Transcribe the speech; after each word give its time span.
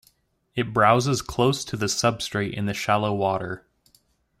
It 0.55 0.73
browses 0.73 1.21
close 1.21 1.63
to 1.63 1.77
the 1.77 1.85
substrate 1.85 2.55
in 2.55 2.73
shallow 2.73 3.13
water. 3.13 3.67